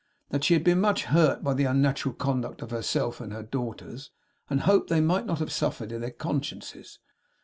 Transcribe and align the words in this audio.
That 0.29 0.43
she 0.43 0.55
had 0.55 0.63
been 0.63 0.81
much 0.81 1.03
hurt 1.03 1.43
by 1.43 1.53
the 1.53 1.65
unnatural 1.65 2.15
conduct 2.15 2.63
of 2.63 2.71
herself 2.71 3.21
and 3.21 3.51
daughters, 3.51 4.09
and 4.49 4.61
hoped 4.61 4.89
they 4.89 4.99
might 4.99 5.27
not 5.27 5.37
have 5.37 5.51
suffered 5.51 5.91
in 5.91 6.01
their 6.01 6.09
consciences. 6.09 6.97